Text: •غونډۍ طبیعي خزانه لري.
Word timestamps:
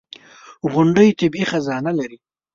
•غونډۍ 0.71 1.09
طبیعي 1.19 1.45
خزانه 1.51 1.91
لري. 1.99 2.17